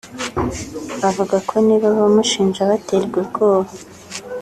avuga 1.09 1.35
ko 1.47 1.53
niba 1.65 1.85
abamushinja 1.91 2.69
baterwa 2.71 3.15
ubwoba 3.23 3.71